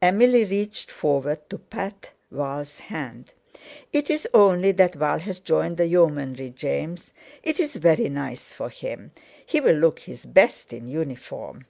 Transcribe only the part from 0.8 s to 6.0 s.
forward to pat Val's hand. "It's only that Val has joined the